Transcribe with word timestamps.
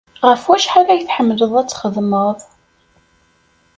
Ɣef 0.29 0.41
wacḥal 0.47 0.87
ay 0.89 1.01
tḥemmleḍ 1.03 1.53
ad 1.61 1.67
txedmeḍ? 1.67 2.39